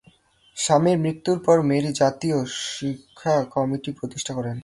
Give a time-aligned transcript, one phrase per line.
[0.57, 4.57] স্বামীর মৃত্যুর পর মেরি জাতীয় স্বাস্থ্য শিক্ষা কমিটি প্রতিষ্ঠা করেন।